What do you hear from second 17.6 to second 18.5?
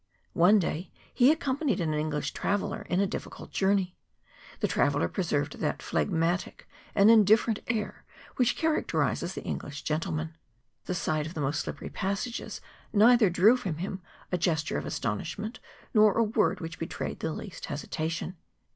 hesitation.